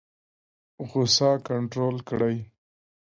غوسه 0.89 1.29
کنټرول 1.47 1.95
کړئ 2.09 2.35